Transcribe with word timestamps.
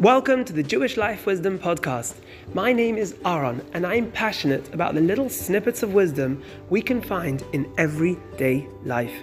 Welcome 0.00 0.44
to 0.44 0.52
the 0.52 0.62
Jewish 0.62 0.98
Life 0.98 1.24
Wisdom 1.24 1.58
Podcast. 1.58 2.16
My 2.52 2.70
name 2.70 2.98
is 2.98 3.16
Aaron, 3.24 3.64
and 3.72 3.86
I'm 3.86 4.12
passionate 4.12 4.74
about 4.74 4.94
the 4.94 5.00
little 5.00 5.30
snippets 5.30 5.82
of 5.82 5.94
wisdom 5.94 6.42
we 6.68 6.82
can 6.82 7.00
find 7.00 7.42
in 7.54 7.72
everyday 7.78 8.68
life. 8.84 9.22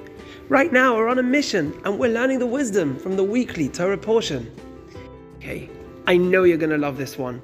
Right 0.50 0.74
now, 0.74 0.96
we're 0.96 1.10
on 1.10 1.20
a 1.20 1.24
mission 1.24 1.80
and 1.86 2.00
we're 2.00 2.12
learning 2.12 2.40
the 2.40 2.48
wisdom 2.48 2.98
from 2.98 3.16
the 3.16 3.24
weekly 3.24 3.70
Torah 3.70 4.00
portion. 4.00 4.52
Okay, 5.36 5.70
I 6.08 6.18
know 6.18 6.42
you're 6.42 6.58
going 6.58 6.72
to 6.72 6.80
love 6.80 6.98
this 6.98 7.20
one. 7.20 7.44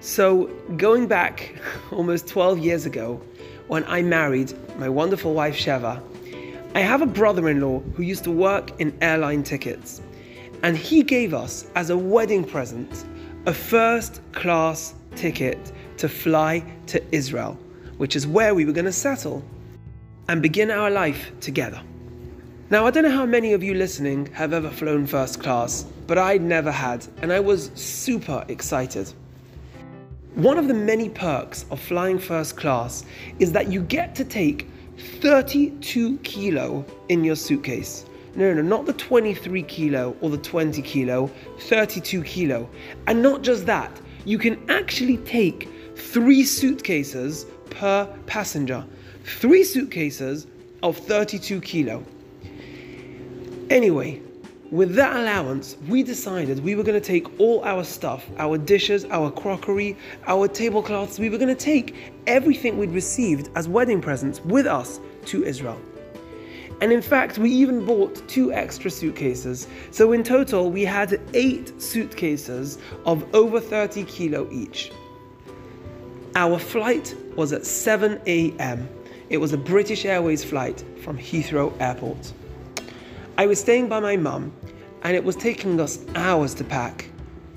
So, 0.00 0.44
going 0.76 1.06
back 1.06 1.54
almost 1.90 2.28
12 2.28 2.58
years 2.58 2.84
ago, 2.84 3.22
when 3.68 3.84
I 3.84 4.02
married 4.02 4.52
my 4.78 4.90
wonderful 4.90 5.32
wife 5.32 5.56
Sheva, 5.56 6.02
I 6.74 6.80
have 6.80 7.00
a 7.00 7.06
brother 7.06 7.48
in 7.48 7.62
law 7.62 7.80
who 7.96 8.02
used 8.02 8.24
to 8.24 8.30
work 8.30 8.78
in 8.78 8.94
airline 9.00 9.44
tickets 9.44 10.02
and 10.62 10.76
he 10.76 11.02
gave 11.02 11.34
us 11.34 11.66
as 11.74 11.90
a 11.90 11.96
wedding 11.96 12.44
present 12.44 13.04
a 13.46 13.54
first 13.54 14.20
class 14.32 14.94
ticket 15.16 15.72
to 15.96 16.08
fly 16.08 16.62
to 16.86 17.02
Israel, 17.14 17.58
which 17.96 18.14
is 18.16 18.26
where 18.26 18.54
we 18.54 18.64
were 18.64 18.72
going 18.72 18.84
to 18.84 18.92
settle 18.92 19.42
and 20.28 20.42
begin 20.42 20.70
our 20.70 20.90
life 20.90 21.32
together. 21.40 21.80
Now, 22.70 22.86
I 22.86 22.90
don't 22.90 23.02
know 23.02 23.10
how 23.10 23.26
many 23.26 23.52
of 23.52 23.62
you 23.64 23.74
listening 23.74 24.26
have 24.26 24.52
ever 24.52 24.70
flown 24.70 25.06
first 25.06 25.42
class, 25.42 25.84
but 26.06 26.18
I'd 26.18 26.42
never 26.42 26.70
had, 26.70 27.04
and 27.20 27.32
I 27.32 27.40
was 27.40 27.72
super 27.74 28.44
excited. 28.48 29.12
One 30.34 30.56
of 30.56 30.68
the 30.68 30.74
many 30.74 31.08
perks 31.08 31.64
of 31.70 31.80
flying 31.80 32.18
first 32.18 32.56
class 32.56 33.04
is 33.40 33.50
that 33.52 33.72
you 33.72 33.82
get 33.82 34.14
to 34.16 34.24
take 34.24 34.68
32 35.20 36.18
kilo 36.18 36.84
in 37.08 37.24
your 37.24 37.34
suitcase. 37.34 38.04
No, 38.36 38.54
no, 38.54 38.62
not 38.62 38.86
the 38.86 38.92
23 38.92 39.62
kilo 39.64 40.16
or 40.20 40.30
the 40.30 40.38
20 40.38 40.80
kilo, 40.82 41.30
32 41.58 42.22
kilo. 42.22 42.68
And 43.06 43.22
not 43.22 43.42
just 43.42 43.66
that, 43.66 44.00
you 44.24 44.38
can 44.38 44.70
actually 44.70 45.16
take 45.18 45.68
three 45.96 46.44
suitcases 46.44 47.46
per 47.70 48.06
passenger. 48.26 48.84
Three 49.24 49.64
suitcases 49.64 50.46
of 50.82 50.96
32 50.96 51.60
kilo. 51.60 52.04
Anyway, 53.68 54.20
with 54.70 54.94
that 54.94 55.16
allowance, 55.16 55.76
we 55.88 56.02
decided 56.02 56.62
we 56.62 56.76
were 56.76 56.84
going 56.84 57.00
to 57.00 57.06
take 57.06 57.40
all 57.40 57.62
our 57.64 57.82
stuff, 57.82 58.28
our 58.38 58.56
dishes, 58.56 59.04
our 59.06 59.30
crockery, 59.30 59.96
our 60.26 60.46
tablecloths, 60.46 61.18
we 61.18 61.28
were 61.28 61.38
going 61.38 61.54
to 61.54 61.64
take 61.64 62.12
everything 62.28 62.78
we'd 62.78 62.90
received 62.90 63.50
as 63.56 63.68
wedding 63.68 64.00
presents 64.00 64.40
with 64.44 64.66
us 64.66 65.00
to 65.26 65.44
Israel. 65.44 65.80
And 66.80 66.92
in 66.92 67.02
fact, 67.02 67.36
we 67.36 67.50
even 67.50 67.84
bought 67.84 68.26
two 68.26 68.52
extra 68.52 68.90
suitcases. 68.90 69.68
So 69.90 70.12
in 70.12 70.24
total, 70.24 70.70
we 70.70 70.84
had 70.84 71.20
eight 71.34 71.80
suitcases 71.80 72.78
of 73.04 73.22
over 73.34 73.60
30 73.60 74.04
kilo 74.04 74.48
each. 74.50 74.90
Our 76.36 76.58
flight 76.58 77.14
was 77.36 77.52
at 77.52 77.66
7 77.66 78.20
a.m. 78.26 78.88
It 79.28 79.36
was 79.36 79.52
a 79.52 79.58
British 79.58 80.04
Airways 80.06 80.42
flight 80.42 80.82
from 81.02 81.18
Heathrow 81.18 81.78
Airport. 81.80 82.32
I 83.36 83.46
was 83.46 83.60
staying 83.60 83.88
by 83.88 84.00
my 84.00 84.16
mum, 84.16 84.52
and 85.02 85.14
it 85.14 85.24
was 85.24 85.36
taking 85.36 85.80
us 85.80 86.04
hours 86.14 86.54
to 86.54 86.64
pack. 86.64 87.06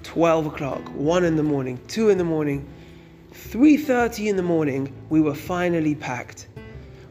12 0.04 0.48
o'clock, 0.48 0.82
1 0.90 1.24
in 1.24 1.38
the 1.38 1.44
morning, 1.44 1.80
2 1.88 2.10
in 2.10 2.18
the 2.18 2.24
morning, 2.24 2.68
3:30 3.34 4.28
in 4.28 4.36
the 4.36 4.44
morning, 4.44 4.94
we 5.10 5.22
were 5.22 5.34
finally 5.34 5.96
packed. 5.96 6.48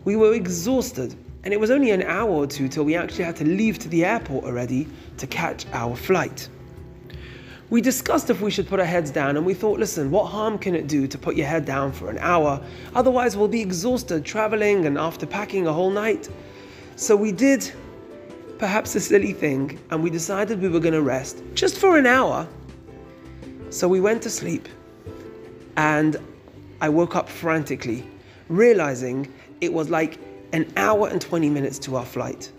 We 0.05 0.15
were 0.17 0.35
exhausted 0.35 1.15
and 1.45 1.53
it 1.53 1.59
was 1.59 1.71
only 1.71 1.91
an 1.91 2.03
hour 2.03 2.31
or 2.31 2.47
two 2.47 2.69
till 2.69 2.85
we 2.85 2.95
actually 2.95 3.25
had 3.25 3.37
to 3.37 3.45
leave 3.45 3.79
to 3.81 3.89
the 3.89 4.05
airport 4.05 4.45
already 4.45 4.87
to 5.19 5.27
catch 5.27 5.67
our 5.73 5.97
flight. 5.97 6.49
We 7.71 7.81
discussed 7.81 8.29
if 8.29 8.43
we 8.43 8.51
should 8.51 8.69
put 8.69 8.81
our 8.81 8.87
heads 8.87 9.11
down, 9.11 9.39
and 9.39 9.47
we 9.47 9.55
thought, 9.55 9.79
listen, 9.79 10.11
what 10.11 10.27
harm 10.27 10.59
can 10.59 10.75
it 10.75 10.89
do 10.89 11.07
to 11.07 11.17
put 11.17 11.37
your 11.37 11.47
head 11.47 11.65
down 11.65 11.91
for 11.91 12.11
an 12.11 12.19
hour? 12.19 12.63
Otherwise, 12.95 13.35
we'll 13.35 13.49
be 13.49 13.63
exhausted 13.63 14.27
traveling 14.27 14.85
and 14.85 14.99
after 14.99 15.27
packing 15.27 15.67
a 15.67 15.73
whole 15.73 15.91
night. 15.91 16.29
So 16.97 17.17
we 17.17 17.33
did 17.33 17.73
perhaps 18.59 18.95
a 18.95 19.01
silly 19.01 19.33
thing, 19.33 19.81
and 19.91 20.03
we 20.03 20.11
decided 20.11 20.61
we 20.61 20.69
were 20.69 20.81
going 20.81 20.93
to 20.93 21.03
rest 21.03 21.43
just 21.55 21.79
for 21.79 21.97
an 21.97 22.07
hour. 22.07 22.47
So 23.71 23.89
we 23.89 24.01
went 24.01 24.21
to 24.25 24.31
sleep, 24.31 24.69
and 25.79 26.19
I 26.83 26.91
woke 26.91 27.17
up 27.17 27.27
frantically, 27.27 28.07
realizing 28.51 29.33
it 29.63 29.73
was 29.73 29.89
like 29.89 30.19
an 30.53 30.71
hour 30.77 31.09
and 31.09 31.21
20 31.21 31.49
minutes 31.51 31.79
to 31.81 31.97
our 31.97 32.05
flight. 32.05 32.53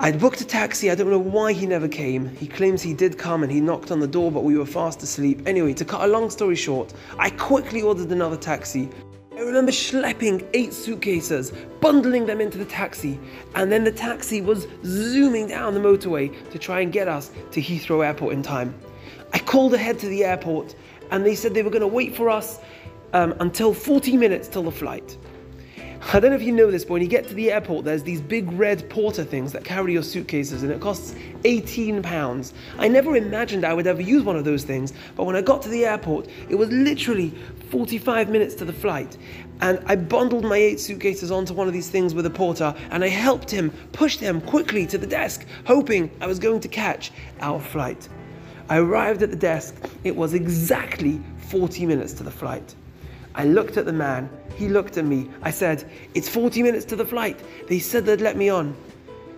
I'd 0.00 0.20
booked 0.20 0.40
a 0.40 0.44
taxi, 0.44 0.90
I 0.90 0.94
don't 0.94 1.10
know 1.10 1.18
why 1.18 1.52
he 1.52 1.66
never 1.66 1.88
came. 1.88 2.28
He 2.36 2.46
claims 2.46 2.82
he 2.82 2.94
did 2.94 3.18
come 3.18 3.42
and 3.42 3.50
he 3.50 3.60
knocked 3.60 3.90
on 3.90 3.98
the 3.98 4.06
door, 4.06 4.30
but 4.30 4.44
we 4.44 4.56
were 4.56 4.66
fast 4.66 5.02
asleep. 5.02 5.42
Anyway, 5.46 5.74
to 5.74 5.84
cut 5.84 6.02
a 6.02 6.06
long 6.06 6.30
story 6.30 6.54
short, 6.54 6.94
I 7.18 7.30
quickly 7.30 7.82
ordered 7.82 8.10
another 8.10 8.36
taxi. 8.36 8.88
I 9.36 9.40
remember 9.40 9.70
schlepping 9.70 10.46
eight 10.54 10.72
suitcases, 10.72 11.52
bundling 11.80 12.26
them 12.26 12.40
into 12.40 12.58
the 12.58 12.64
taxi, 12.64 13.20
and 13.54 13.70
then 13.70 13.84
the 13.84 13.92
taxi 13.92 14.40
was 14.40 14.66
zooming 14.84 15.48
down 15.48 15.74
the 15.74 15.80
motorway 15.80 16.32
to 16.50 16.58
try 16.58 16.80
and 16.80 16.92
get 16.92 17.08
us 17.08 17.30
to 17.52 17.60
Heathrow 17.60 18.04
Airport 18.04 18.34
in 18.34 18.42
time. 18.42 18.74
I 19.32 19.38
called 19.38 19.74
ahead 19.74 19.98
to 20.00 20.08
the 20.08 20.24
airport, 20.24 20.74
and 21.10 21.24
they 21.24 21.34
said 21.34 21.54
they 21.54 21.62
were 21.62 21.70
going 21.70 21.82
to 21.82 21.86
wait 21.86 22.16
for 22.16 22.30
us 22.30 22.60
um, 23.12 23.34
until 23.40 23.74
40 23.74 24.16
minutes 24.16 24.48
till 24.48 24.62
the 24.62 24.72
flight. 24.72 25.16
I 26.12 26.20
don't 26.20 26.30
know 26.30 26.36
if 26.36 26.42
you 26.42 26.52
know 26.52 26.70
this, 26.70 26.84
but 26.84 26.94
when 26.94 27.02
you 27.02 27.08
get 27.08 27.26
to 27.28 27.34
the 27.34 27.50
airport, 27.50 27.84
there's 27.84 28.04
these 28.04 28.20
big 28.20 28.50
red 28.52 28.88
porter 28.88 29.24
things 29.24 29.52
that 29.52 29.64
carry 29.64 29.92
your 29.92 30.02
suitcases, 30.02 30.62
and 30.62 30.70
it 30.70 30.80
costs 30.80 31.14
18 31.44 32.02
pounds. 32.02 32.54
I 32.78 32.86
never 32.86 33.16
imagined 33.16 33.64
I 33.64 33.74
would 33.74 33.86
ever 33.86 34.00
use 34.00 34.22
one 34.22 34.36
of 34.36 34.44
those 34.44 34.64
things, 34.64 34.92
but 35.16 35.24
when 35.24 35.34
I 35.34 35.42
got 35.42 35.60
to 35.62 35.68
the 35.68 35.84
airport, 35.86 36.28
it 36.48 36.54
was 36.54 36.70
literally 36.70 37.30
45 37.70 38.30
minutes 38.30 38.54
to 38.56 38.64
the 38.64 38.72
flight. 38.72 39.16
And 39.60 39.80
I 39.86 39.96
bundled 39.96 40.44
my 40.44 40.56
eight 40.56 40.78
suitcases 40.78 41.32
onto 41.32 41.52
one 41.52 41.66
of 41.66 41.72
these 41.72 41.90
things 41.90 42.14
with 42.14 42.26
a 42.26 42.30
porter, 42.30 42.74
and 42.90 43.02
I 43.02 43.08
helped 43.08 43.50
him 43.50 43.72
push 43.92 44.18
them 44.18 44.40
quickly 44.40 44.86
to 44.86 44.98
the 44.98 45.06
desk, 45.06 45.46
hoping 45.64 46.10
I 46.20 46.26
was 46.26 46.38
going 46.38 46.60
to 46.60 46.68
catch 46.68 47.10
our 47.40 47.60
flight. 47.60 48.08
I 48.68 48.78
arrived 48.78 49.22
at 49.22 49.30
the 49.30 49.36
desk, 49.36 49.74
it 50.04 50.14
was 50.14 50.34
exactly 50.34 51.20
40 51.48 51.86
minutes 51.86 52.12
to 52.14 52.22
the 52.22 52.30
flight. 52.30 52.74
I 53.38 53.44
looked 53.44 53.76
at 53.76 53.86
the 53.86 53.92
man, 53.92 54.28
he 54.56 54.68
looked 54.68 54.98
at 54.98 55.04
me. 55.04 55.30
I 55.42 55.52
said, 55.52 55.88
It's 56.14 56.28
40 56.28 56.60
minutes 56.64 56.84
to 56.86 56.96
the 56.96 57.06
flight. 57.06 57.38
They 57.68 57.78
said 57.78 58.04
they'd 58.04 58.20
let 58.20 58.36
me 58.36 58.48
on. 58.48 58.76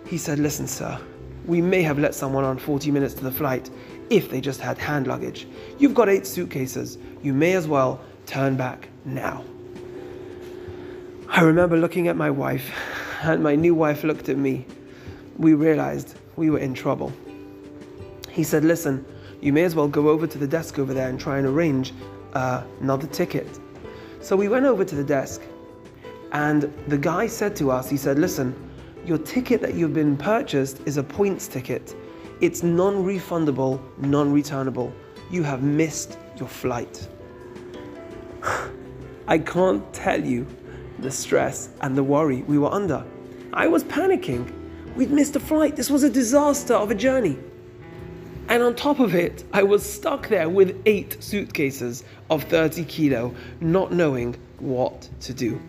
He 0.06 0.16
said, 0.16 0.38
Listen, 0.38 0.66
sir, 0.66 0.98
we 1.44 1.60
may 1.60 1.82
have 1.82 1.98
let 1.98 2.14
someone 2.14 2.42
on 2.42 2.56
40 2.56 2.90
minutes 2.90 3.12
to 3.14 3.24
the 3.24 3.30
flight 3.30 3.68
if 4.08 4.30
they 4.30 4.40
just 4.40 4.58
had 4.58 4.78
hand 4.78 5.06
luggage. 5.06 5.46
You've 5.78 5.92
got 5.92 6.08
eight 6.08 6.26
suitcases. 6.26 6.96
You 7.22 7.34
may 7.34 7.52
as 7.52 7.68
well 7.68 8.00
turn 8.24 8.56
back 8.56 8.88
now. 9.04 9.44
I 11.28 11.42
remember 11.42 11.76
looking 11.76 12.08
at 12.08 12.16
my 12.16 12.30
wife, 12.30 12.72
and 13.22 13.42
my 13.42 13.54
new 13.54 13.74
wife 13.74 14.02
looked 14.02 14.30
at 14.30 14.38
me. 14.38 14.66
We 15.36 15.52
realized 15.52 16.18
we 16.36 16.48
were 16.48 16.58
in 16.58 16.72
trouble. 16.72 17.12
He 18.30 18.44
said, 18.44 18.64
Listen, 18.64 19.04
you 19.42 19.52
may 19.52 19.64
as 19.64 19.74
well 19.74 19.88
go 19.88 20.08
over 20.08 20.26
to 20.26 20.38
the 20.38 20.48
desk 20.48 20.78
over 20.78 20.94
there 20.94 21.10
and 21.10 21.20
try 21.20 21.36
and 21.36 21.46
arrange 21.46 21.92
uh, 22.32 22.62
another 22.80 23.06
ticket. 23.06 23.59
So 24.20 24.36
we 24.36 24.48
went 24.48 24.66
over 24.66 24.84
to 24.84 24.94
the 24.94 25.04
desk, 25.04 25.40
and 26.32 26.72
the 26.88 26.98
guy 26.98 27.26
said 27.26 27.56
to 27.56 27.70
us, 27.70 27.88
he 27.88 27.96
said, 27.96 28.18
Listen, 28.18 28.54
your 29.06 29.18
ticket 29.18 29.62
that 29.62 29.74
you've 29.74 29.94
been 29.94 30.16
purchased 30.16 30.80
is 30.84 30.98
a 30.98 31.02
points 31.02 31.48
ticket. 31.48 31.94
It's 32.40 32.62
non 32.62 33.04
refundable, 33.04 33.80
non 33.98 34.32
returnable. 34.32 34.92
You 35.30 35.42
have 35.42 35.62
missed 35.62 36.18
your 36.36 36.48
flight. 36.48 37.08
I 39.26 39.38
can't 39.38 39.90
tell 39.94 40.22
you 40.22 40.46
the 40.98 41.10
stress 41.10 41.70
and 41.80 41.96
the 41.96 42.04
worry 42.04 42.42
we 42.42 42.58
were 42.58 42.70
under. 42.70 43.04
I 43.52 43.68
was 43.68 43.84
panicking. 43.84 44.52
We'd 44.94 45.10
missed 45.10 45.34
a 45.36 45.40
flight. 45.40 45.76
This 45.76 45.88
was 45.88 46.02
a 46.02 46.10
disaster 46.10 46.74
of 46.74 46.90
a 46.90 46.94
journey. 46.94 47.38
And 48.50 48.64
on 48.64 48.74
top 48.74 48.98
of 48.98 49.14
it, 49.14 49.44
I 49.52 49.62
was 49.62 49.88
stuck 49.88 50.26
there 50.26 50.48
with 50.48 50.82
eight 50.84 51.22
suitcases 51.22 52.02
of 52.30 52.42
30 52.42 52.84
kilo, 52.84 53.32
not 53.60 53.92
knowing 53.92 54.34
what 54.58 55.08
to 55.20 55.32
do. 55.32 55.62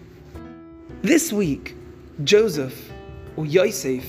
This 1.04 1.32
week, 1.32 1.76
Joseph, 2.24 2.92
or 3.38 3.46
Yosef, 3.46 4.04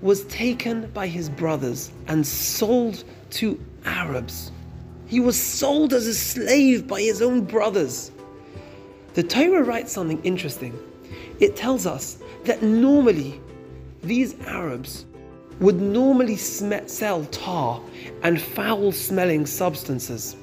was 0.00 0.24
taken 0.24 0.90
by 0.92 1.06
his 1.06 1.28
brothers 1.28 1.92
and 2.08 2.26
sold 2.26 3.04
to 3.32 3.62
Arabs. 3.84 4.50
He 5.06 5.20
was 5.20 5.38
sold 5.38 5.92
as 5.92 6.06
a 6.06 6.14
slave 6.14 6.86
by 6.86 7.02
his 7.02 7.20
own 7.20 7.42
brothers. 7.44 8.10
The 9.12 9.22
Torah 9.22 9.62
writes 9.62 9.92
something 9.92 10.22
interesting. 10.22 10.72
It 11.38 11.54
tells 11.54 11.86
us 11.86 12.16
that 12.44 12.62
normally 12.62 13.42
these 14.02 14.40
Arabs 14.46 15.04
would 15.60 15.80
normally 15.80 16.36
sm- 16.36 16.86
sell 16.86 17.24
tar 17.26 17.80
and 18.22 18.40
foul 18.40 18.92
smelling 18.92 19.46
substances. 19.46 20.36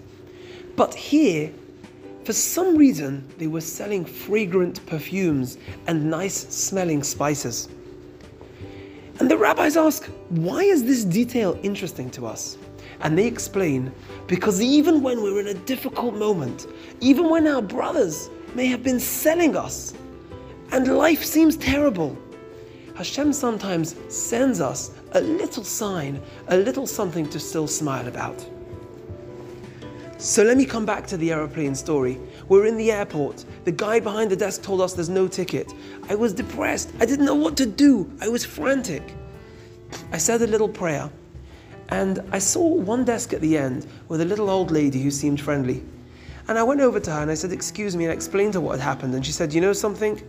But 0.76 0.94
here, 0.94 1.52
for 2.24 2.34
some 2.34 2.78
reason, 2.78 3.28
they 3.38 3.48
were 3.48 3.62
selling 3.62 4.06
fragrant 4.06 4.86
perfumes 4.86 5.58
and 5.88 6.10
nice 6.10 6.48
smelling 6.54 7.04
spices. 7.04 7.68
And 9.20 9.30
the 9.30 9.38
rabbis 9.38 9.78
ask, 9.78 10.06
why 10.30 10.62
is 10.62 10.84
this 10.84 11.04
detail 11.04 11.60
interesting 11.64 12.10
to 12.12 12.26
us? 12.26 12.58
And 13.02 13.18
they 13.18 13.28
explain 13.28 13.92
because 14.28 14.62
even 14.62 15.02
when 15.02 15.22
we're 15.22 15.40
in 15.40 15.48
a 15.48 15.54
difficult 15.54 16.16
moment, 16.16 16.68
even 17.02 17.30
when 17.30 17.48
our 17.48 17.62
brothers 17.62 18.30
may 18.56 18.68
have 18.68 18.84
been 18.84 19.00
selling 19.00 19.56
us 19.56 19.94
and 20.72 20.98
life 20.98 21.24
seems 21.24 21.58
terrible, 21.58 22.18
Hashem 22.96 23.34
sometimes 23.34 23.96
sends 24.10 24.62
us 24.62 24.92
a 25.14 25.22
little 25.22 25.64
sign, 25.64 26.22
a 26.48 26.58
little 26.58 26.86
something 26.88 27.28
to 27.30 27.40
still 27.40 27.68
smile 27.68 28.08
about. 28.08 28.46
So 30.18 30.44
let 30.44 30.56
me 30.56 30.66
come 30.66 30.86
back 30.86 31.08
to 31.08 31.18
the 31.18 31.32
aeroplane 31.32 31.74
story. 31.74 32.20
We're 32.48 32.68
in 32.68 32.78
the 32.78 32.92
airport. 32.92 33.44
The 33.64 33.72
guy 33.72 34.00
behind 34.00 34.30
the 34.30 34.36
desk 34.36 34.62
told 34.62 34.80
us 34.80 34.94
there's 34.94 35.10
no 35.10 35.28
ticket. 35.28 35.74
I 36.10 36.16
was 36.16 36.32
depressed. 36.32 36.92
I 37.00 37.06
didn't 37.06 37.26
know 37.26 37.34
what 37.34 37.58
to 37.58 37.66
do. 37.66 38.12
I 38.22 38.28
was 38.28 38.46
frantic. 38.46 39.16
I 40.12 40.18
said 40.18 40.44
a 40.44 40.48
little 40.48 40.70
prayer, 40.70 41.10
and 41.90 42.20
I 42.32 42.38
saw 42.38 42.62
one 42.62 43.04
desk 43.04 43.34
at 43.34 43.42
the 43.42 43.58
end 43.58 43.88
with 44.10 44.22
a 44.22 44.26
little 44.26 44.50
old 44.50 44.70
lady 44.70 45.02
who 45.02 45.10
seemed 45.10 45.42
friendly. 45.42 45.84
And 46.48 46.58
I 46.60 46.64
went 46.64 46.82
over 46.82 47.00
to 47.00 47.12
her 47.12 47.22
and 47.22 47.32
I 47.32 47.34
said, 47.34 47.52
Excuse 47.52 47.96
me, 47.96 48.06
and 48.06 48.12
I 48.12 48.14
explained 48.14 48.54
to 48.54 48.60
her 48.60 48.66
what 48.66 48.80
had 48.80 48.84
happened. 48.84 49.16
And 49.16 49.26
she 49.26 49.32
said, 49.32 49.54
You 49.54 49.62
know 49.62 49.74
something? 49.74 50.22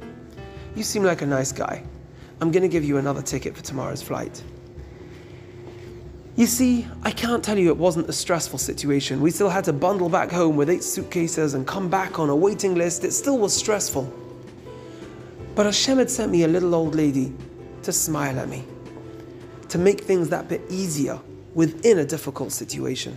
You 0.74 0.82
seem 0.84 1.02
like 1.02 1.20
a 1.20 1.26
nice 1.26 1.52
guy. 1.52 1.82
I'm 2.42 2.50
going 2.50 2.64
to 2.64 2.68
give 2.68 2.82
you 2.82 2.96
another 2.96 3.22
ticket 3.22 3.56
for 3.56 3.62
tomorrow's 3.62 4.02
flight. 4.02 4.42
You 6.34 6.46
see, 6.46 6.88
I 7.04 7.12
can't 7.12 7.44
tell 7.44 7.56
you 7.56 7.68
it 7.68 7.76
wasn't 7.76 8.08
a 8.08 8.12
stressful 8.12 8.58
situation. 8.58 9.20
We 9.20 9.30
still 9.30 9.48
had 9.48 9.62
to 9.66 9.72
bundle 9.72 10.08
back 10.08 10.32
home 10.32 10.56
with 10.56 10.68
eight 10.68 10.82
suitcases 10.82 11.54
and 11.54 11.64
come 11.64 11.88
back 11.88 12.18
on 12.18 12.30
a 12.30 12.34
waiting 12.34 12.74
list. 12.74 13.04
It 13.04 13.12
still 13.12 13.38
was 13.38 13.54
stressful. 13.54 14.12
But 15.54 15.66
Hashem 15.66 15.98
had 15.98 16.10
sent 16.10 16.32
me 16.32 16.42
a 16.42 16.48
little 16.48 16.74
old 16.74 16.96
lady 16.96 17.32
to 17.84 17.92
smile 17.92 18.36
at 18.40 18.48
me, 18.48 18.64
to 19.68 19.78
make 19.78 20.00
things 20.00 20.28
that 20.30 20.48
bit 20.48 20.62
easier 20.68 21.20
within 21.54 22.00
a 22.00 22.04
difficult 22.04 22.50
situation. 22.50 23.16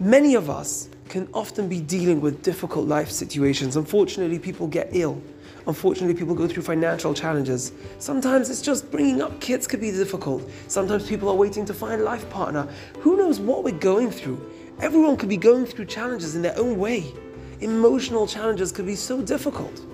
Many 0.00 0.34
of 0.34 0.50
us 0.50 0.88
can 1.10 1.28
often 1.34 1.68
be 1.68 1.80
dealing 1.80 2.20
with 2.20 2.42
difficult 2.42 2.86
life 2.86 3.10
situations. 3.10 3.76
Unfortunately, 3.76 4.38
people 4.38 4.68
get 4.68 4.88
ill. 4.92 5.20
Unfortunately, 5.66 6.14
people 6.14 6.34
go 6.34 6.46
through 6.46 6.62
financial 6.62 7.12
challenges. 7.12 7.72
Sometimes 7.98 8.48
it's 8.48 8.62
just 8.62 8.90
bringing 8.90 9.20
up 9.20 9.40
kids 9.40 9.66
could 9.66 9.80
be 9.80 9.90
difficult. 9.90 10.48
Sometimes 10.68 11.06
people 11.08 11.28
are 11.28 11.34
waiting 11.34 11.66
to 11.66 11.74
find 11.74 12.00
a 12.00 12.04
life 12.04 12.30
partner. 12.30 12.66
Who 13.00 13.16
knows 13.16 13.40
what 13.40 13.64
we're 13.64 13.72
going 13.72 14.10
through? 14.10 14.40
Everyone 14.80 15.16
could 15.16 15.28
be 15.28 15.36
going 15.36 15.66
through 15.66 15.86
challenges 15.86 16.36
in 16.36 16.42
their 16.42 16.56
own 16.56 16.78
way. 16.78 17.12
Emotional 17.60 18.26
challenges 18.26 18.72
could 18.72 18.86
be 18.86 18.94
so 18.96 19.20
difficult. 19.20 19.84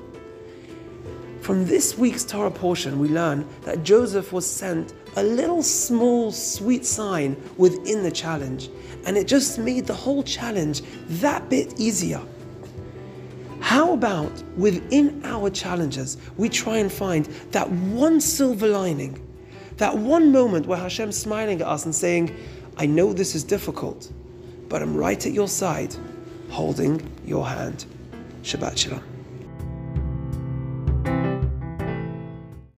From 1.40 1.64
this 1.64 1.96
week's 1.96 2.24
Torah 2.24 2.50
portion, 2.50 2.98
we 2.98 3.08
learn 3.08 3.48
that 3.62 3.82
Joseph 3.82 4.32
was 4.32 4.46
sent 4.46 4.92
a 5.16 5.22
little 5.22 5.62
small 5.62 6.30
sweet 6.30 6.84
sign 6.84 7.36
within 7.56 8.02
the 8.02 8.10
challenge, 8.10 8.68
and 9.06 9.16
it 9.16 9.26
just 9.26 9.58
made 9.58 9.86
the 9.86 9.94
whole 9.94 10.22
challenge 10.22 10.82
that 11.08 11.48
bit 11.48 11.80
easier. 11.80 12.20
How 13.60 13.94
about 13.94 14.30
within 14.56 15.22
our 15.24 15.50
challenges, 15.50 16.18
we 16.36 16.48
try 16.48 16.78
and 16.78 16.92
find 16.92 17.24
that 17.50 17.68
one 17.70 18.20
silver 18.20 18.68
lining, 18.68 19.26
that 19.78 19.96
one 19.96 20.30
moment 20.30 20.66
where 20.66 20.78
Hashem's 20.78 21.16
smiling 21.16 21.60
at 21.60 21.66
us 21.66 21.84
and 21.84 21.94
saying, 21.94 22.36
I 22.76 22.86
know 22.86 23.12
this 23.12 23.34
is 23.34 23.42
difficult, 23.42 24.12
but 24.68 24.82
I'm 24.82 24.96
right 24.96 25.24
at 25.26 25.32
your 25.32 25.48
side, 25.48 25.96
holding 26.50 27.00
your 27.24 27.46
hand. 27.46 27.86
Shabbat 28.42 28.76
Shalom. 28.76 29.15